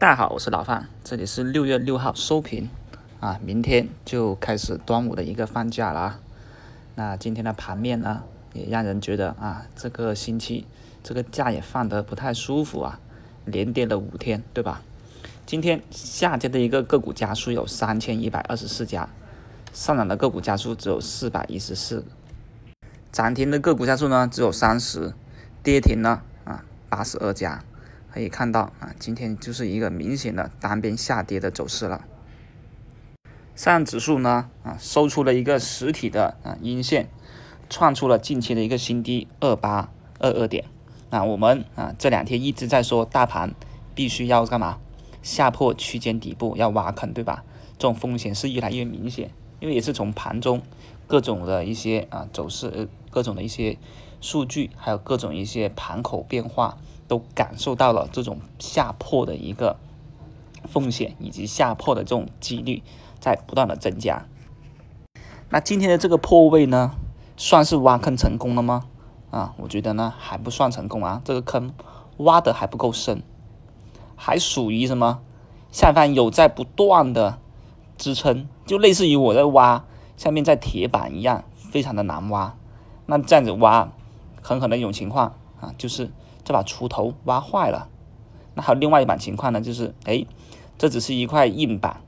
[0.00, 2.70] 大家好，我是老范，这里是六月六号收评
[3.18, 6.20] 啊，明天就开始端午的一个放假了啊。
[6.94, 8.22] 那今天的盘面呢，
[8.52, 10.64] 也让人觉得啊，这个星期
[11.02, 13.00] 这个假也放得不太舒服啊，
[13.44, 14.82] 连跌了五天，对吧？
[15.44, 19.08] 今天下跌的一个个股家数有三千一百二十四家，
[19.72, 22.04] 上涨的个股家数只有四百一十四，
[23.10, 25.12] 涨停的个股家数呢只有三十，
[25.64, 27.64] 跌停呢啊八十二家。
[28.18, 32.04] 可以看到啊，今天就是一个明显的单边下跌的走势了。
[33.54, 37.08] 上指数呢啊收出了一个实体的啊阴线，
[37.70, 40.64] 创出了近期的一个新低二八二二点。
[41.10, 43.54] 那我们啊这两天一直在说大盘
[43.94, 44.78] 必须要干嘛？
[45.22, 47.44] 下破区间底部要挖坑，对吧？
[47.78, 50.60] 这种风险是越来越明显，因为也是从盘中
[51.08, 53.76] 各种的一些啊走势、各种的一些
[54.20, 56.78] 数据，还有各种一些盘口变化。
[57.08, 59.78] 都感受到了这种下破的一个
[60.64, 62.82] 风险，以及下破的这种几率
[63.18, 64.26] 在不断的增加。
[65.48, 66.90] 那今天的这个破位呢，
[67.38, 68.84] 算是挖坑成功了吗？
[69.30, 71.72] 啊，我觉得呢还不算成功啊，这个坑
[72.18, 73.22] 挖的还不够深，
[74.14, 75.22] 还属于什么
[75.72, 77.38] 下方有在不断的
[77.96, 79.82] 支撑，就类似于我在挖
[80.18, 82.54] 下面在铁板一样，非常的难挖。
[83.06, 83.90] 那这样子挖，
[84.42, 86.10] 很可能一种情况啊，就是。
[86.44, 87.90] 这把锄头挖坏了，
[88.54, 90.24] 那还有另外一版情况呢，就是哎，
[90.78, 92.00] 这只是一块硬板，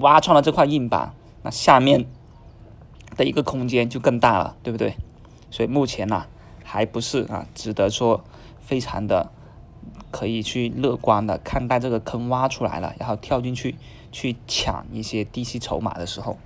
[0.00, 2.04] 挖穿了这块硬板，那下面
[3.16, 4.98] 的一个空间就更大了，对不对？
[5.50, 6.26] 所以目前呢，
[6.62, 8.22] 还不是啊，值得说
[8.60, 9.30] 非常的
[10.10, 13.76] 可以去乐观的看待这个坑挖出来了，然后跳进去
[14.12, 16.36] 去抢一些低吸筹码的时候。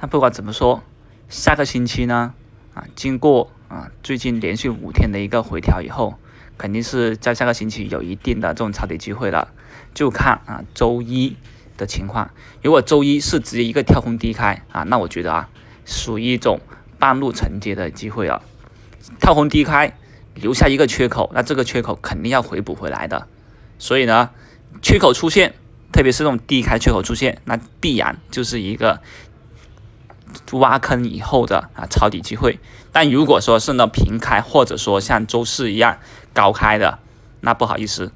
[0.00, 0.82] 那不管怎么说，
[1.28, 2.34] 下个星期呢，
[2.74, 3.50] 啊，经过。
[3.68, 6.14] 啊，最近连续五天的一个回调以后，
[6.56, 9.48] 肯定是在下个星期有一定的这种抄底机会了，
[9.92, 11.36] 就看啊周一
[11.76, 12.30] 的情况。
[12.62, 15.50] 如果周一是直接一个跳空低开啊，那我觉得啊
[15.84, 16.62] 属于一种
[16.98, 18.40] 半路承接的机会了。
[19.20, 19.94] 跳空低开
[20.34, 23.28] 留下一个缺口，那这个缺口肯定要回补回来的。
[23.78, 24.30] 所以呢，
[24.80, 25.52] 缺口出现，
[25.92, 29.02] 特别是这种低开缺口出现，那必然就是一个。
[30.52, 32.58] 挖坑以后的啊抄底机会，
[32.92, 35.98] 但如果说是呢平开，或者说像周四一样
[36.32, 36.98] 高开的，
[37.40, 38.10] 那不好意思，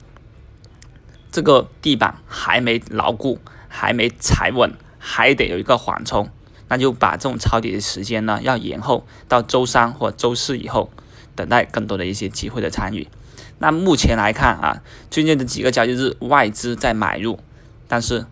[1.31, 3.38] 这个地板还没牢固，
[3.69, 6.31] 还没踩稳，还得有一个缓冲，
[6.69, 10.91] 那就把这种抄底的时间呢要延后到周三或周四以后，
[11.37, 13.09] 等待更多的一些机会的参与。
[13.59, 17.38] 那目前来看啊，最近的几个交易日外资在买入，
[17.87, 18.26] 但是。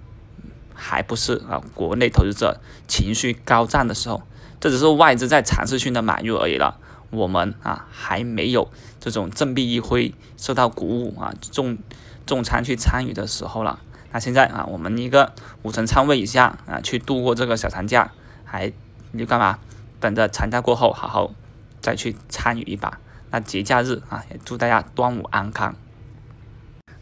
[0.81, 2.59] 还不是啊，国内投资者
[2.89, 4.23] 情绪高涨的时候，
[4.59, 6.79] 这只是外资在尝试性的买入而已了。
[7.11, 11.77] 我们啊还没有这种振臂一挥、受到鼓舞啊重
[12.25, 13.81] 重仓去参与的时候了。
[14.11, 18.13] 那现在啊，我们一个五成仓位以下啊，去度过这个小长假，
[18.45, 18.73] 还
[19.13, 19.59] 你干嘛？
[20.01, 21.35] 等着长假过后好好
[21.83, 22.99] 再去参与一把。
[23.31, 25.77] 那节假日啊，也祝大家端午安康。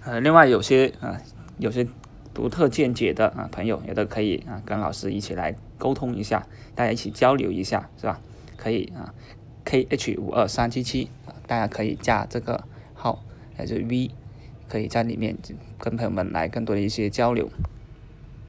[0.04, 1.16] 呃，另外有些啊，
[1.58, 1.86] 有些。
[2.38, 8.20] 独特见解的啊朋友，也都可以啊跟老师一起来沟通一下，大家一起交流一下，是吧？
[8.56, 9.12] 可以啊
[9.64, 11.10] ，K H 五二三七七，
[11.48, 12.62] 大家可以加这个
[12.94, 13.24] 号，
[13.56, 14.12] 还是 V，
[14.68, 15.36] 可以在里面
[15.80, 17.50] 跟朋友们来更多的一些交流。